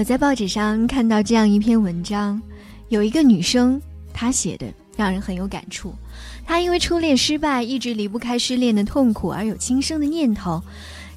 [0.00, 2.40] 我在报纸上看到这样一篇文章，
[2.88, 3.78] 有一个女生，
[4.14, 5.94] 她写的让人很有感触。
[6.46, 10.62] 她因为初恋失败，一直离不开失恋的痛苦，而有轻生的念头。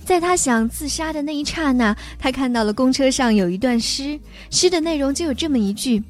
[0.03, 4.19] 在她想自杀的那一刹那，她看到了公车上有一段诗，
[4.49, 6.03] 诗的内容就有这么一句：“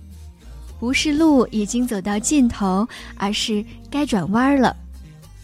[0.82, 2.88] 不是路已经走到尽头，
[3.18, 4.76] 而是该转弯了。”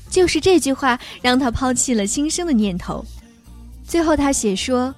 [0.10, 3.06] 就是这句话让她抛弃了轻生的念头。
[3.88, 4.96] 最后，她写说：“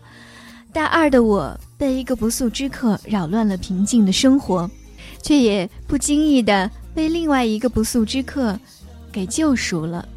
[0.72, 4.70] 大二的我。”被一个不速之客扰乱了平静的生活，
[5.24, 8.60] 却也不经意的被另外一个不速之客
[9.12, 10.08] 给救赎了。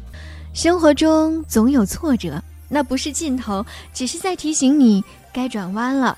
[0.53, 2.39] 生活中总有挫折，
[2.69, 5.03] 那不是尽头，只是在提醒你
[5.33, 6.15] 该转弯了。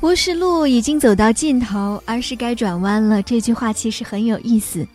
[0.00, 3.22] 不是路已经走到尽头，而是该转弯了。
[3.22, 4.88] 这句话其实很有意思。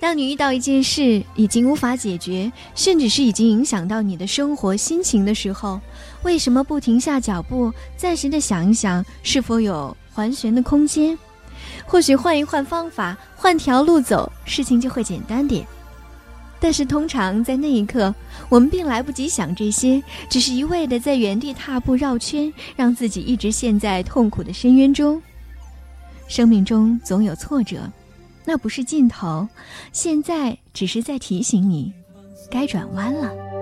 [0.00, 5.80] 当你遇到一件事已经无法解决，甚至是已经影响到你的生活心情的时候，
[6.22, 11.18] 为什么不停下脚步，暂时的想一想，是否有还旋的空间？
[11.84, 15.66] 或许换一换方法，换条路走，事情就会简单点。
[16.60, 18.14] 但是通常在那一刻，
[18.48, 25.20] 我们并来不及想这些，只是一味的在原地踏步绕圈，让自己一直陷在痛苦的深渊中。
[26.28, 27.90] 生命中总有挫折。
[28.48, 29.46] 那不是尽头，
[29.92, 31.92] 现在只是在提醒你，
[32.50, 33.57] 该转弯了。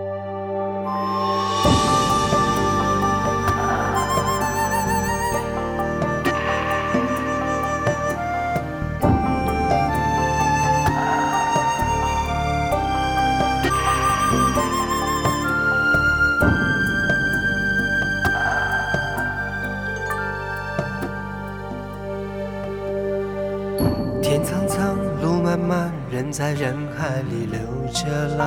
[26.37, 27.59] 在人海里流
[27.95, 28.47] 着浪，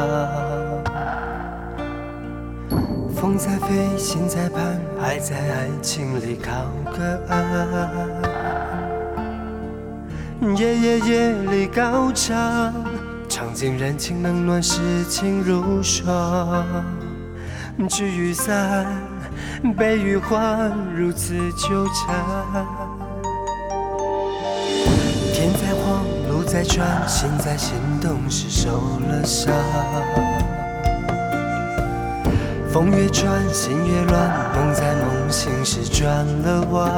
[3.16, 6.52] 风在飞，心在盼，爱在爱情里靠
[6.92, 7.40] 个岸。
[10.56, 12.72] 夜夜夜里高唱，
[13.28, 16.64] 唱尽人情冷暖，世情如霜。
[17.90, 18.86] 聚与散，
[19.76, 22.16] 悲与欢，如此纠缠。
[26.52, 28.72] 在转，心在心动时受
[29.08, 29.54] 了伤。
[32.74, 36.92] 风越转，心越乱，梦在梦醒时转了弯。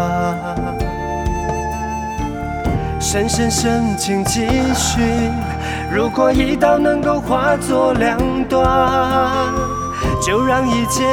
[3.01, 5.01] 深深深情继续，
[5.93, 8.17] 如果一刀能够化作两
[8.47, 8.65] 段，
[10.25, 11.03] 就让一切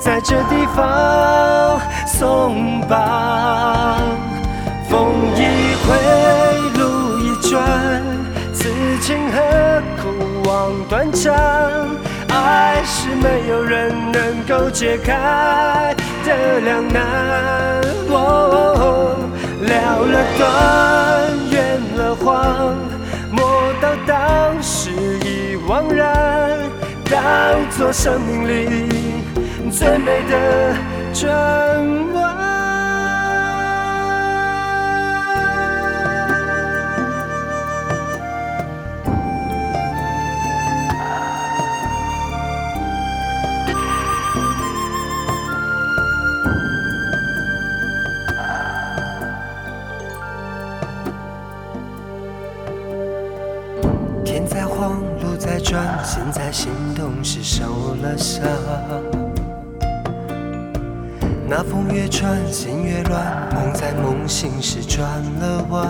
[0.00, 3.98] 在这地方松绑。
[4.88, 6.51] 风一回。
[7.52, 8.02] 转，
[8.54, 8.70] 此
[9.02, 11.30] 情何苦望断肠？
[12.30, 17.02] 爱是没有人能够解开的两难。
[18.08, 20.48] 了了断，
[21.50, 22.74] 圆了谎，
[23.30, 26.58] 莫道当时已惘然，
[27.04, 27.20] 当
[27.76, 28.88] 作生命里
[29.70, 30.74] 最美的
[31.12, 31.51] 转
[56.04, 57.64] 心在心动时受
[58.02, 58.42] 了伤，
[61.48, 65.06] 那风越穿，心越乱，梦在梦醒时转
[65.40, 65.88] 了弯。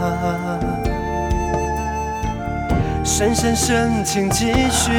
[3.04, 4.92] 深深深情继续，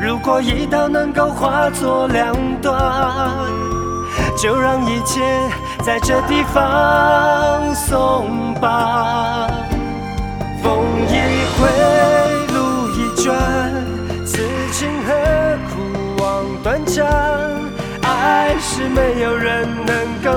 [0.00, 2.80] 如果一刀能够化作两段，
[4.36, 5.20] 就让一切
[5.84, 9.61] 在这地方松绑。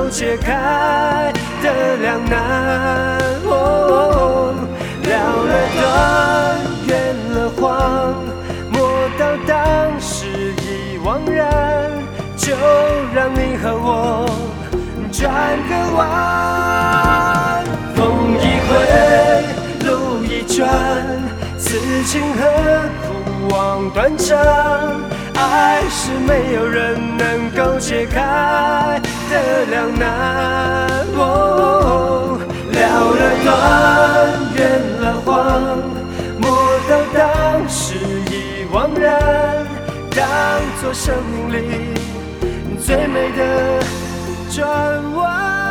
[0.10, 2.36] 解开的两难。
[5.04, 5.12] 了
[5.44, 5.84] 了断，
[6.88, 6.90] 圆
[7.34, 7.64] 了谎，
[8.72, 8.76] 莫
[9.18, 9.56] 道当
[10.00, 10.26] 时
[10.62, 11.44] 已惘然。
[12.38, 12.54] 就
[13.14, 14.26] 让你和我
[15.12, 15.24] 转
[15.70, 17.64] 个弯。
[17.96, 18.04] 风
[18.40, 18.72] 一回，
[19.88, 19.90] 路
[20.24, 20.68] 一转，
[21.58, 21.68] 此
[22.04, 22.42] 情何
[23.02, 23.06] 苦？
[23.50, 24.38] 望断肠，
[25.36, 29.00] 爱是没有人能够解开
[29.30, 30.06] 的两难。
[31.18, 32.40] 哦
[32.72, 32.80] 了
[33.16, 33.50] 了断，
[34.56, 34.60] 圆
[35.02, 35.32] 了谎，
[36.42, 36.44] 莫
[36.90, 37.18] 道当
[37.70, 37.96] 时
[38.32, 38.34] 已
[38.74, 39.06] 惘然，
[40.12, 40.20] 当
[40.82, 41.56] 作生命里
[42.80, 43.40] 最美的
[44.52, 44.64] 转
[45.16, 45.65] 弯。